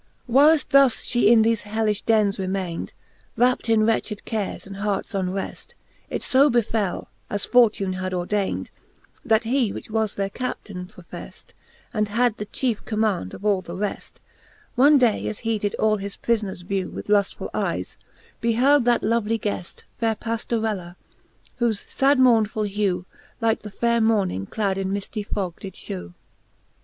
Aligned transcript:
Whyleft 0.27 0.69
thus 0.71 0.95
flie 1.07 1.21
In 1.21 1.43
thefe 1.43 1.61
hellifh 1.61 2.03
dens 2.07 2.37
remayned, 2.39 2.91
Wrapped 3.37 3.69
in 3.69 3.85
wretched 3.85 4.25
cares, 4.25 4.65
and 4.65 4.77
hearts 4.77 5.13
unreft, 5.13 5.75
It 6.09 6.23
fo 6.23 6.49
befell, 6.49 7.11
as 7.29 7.45
Fortune 7.45 7.93
had 7.93 8.11
ordayned, 8.11 8.71
That 9.23 9.43
he, 9.43 9.71
which 9.71 9.91
was 9.91 10.15
their 10.15 10.31
Capitaine 10.31 10.87
profeft, 10.87 11.53
And 11.93 12.07
had 12.07 12.35
the 12.39 12.47
chiefe 12.47 12.83
commaund 12.83 13.35
of 13.35 13.45
all 13.45 13.61
the 13.61 13.75
reft, 13.75 14.19
One 14.73 14.97
day, 14.97 15.27
as 15.27 15.37
he 15.45 15.59
did 15.59 15.75
all 15.75 15.97
his 15.97 16.17
prifoners 16.17 16.63
vew, 16.63 16.89
With 16.89 17.05
luftfuU 17.05 17.51
eyes 17.53 17.95
beheld 18.39 18.85
that 18.85 19.03
lovely 19.03 19.37
gueft, 19.37 19.83
Faire 19.99 20.15
Pajiorella;. 20.15 20.95
whofe 21.59 21.83
fad 21.83 22.17
mournefull 22.17 22.67
hew 22.67 23.05
Like 23.39 23.61
the 23.61 23.69
faire 23.69 24.01
morning 24.01 24.47
clad 24.47 24.79
in 24.79 24.91
mifty 24.91 25.21
fog 25.21 25.59
did 25.59 25.75
fhew. 25.75 26.15